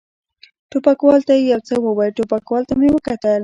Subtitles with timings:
[0.69, 3.39] ټوپکوال ته یې یو څه وویل، ټوپکوال ته مې کتل.